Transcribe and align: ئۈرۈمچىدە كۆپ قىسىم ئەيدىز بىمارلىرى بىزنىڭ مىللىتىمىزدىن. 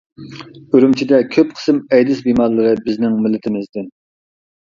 ئۈرۈمچىدە 0.77 1.17
كۆپ 1.35 1.51
قىسىم 1.59 1.81
ئەيدىز 1.97 2.23
بىمارلىرى 2.29 2.73
بىزنىڭ 2.87 3.19
مىللىتىمىزدىن. 3.27 3.85